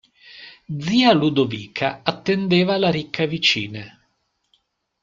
[0.79, 3.85] Zia Ludovica attendeva la ricca vicina.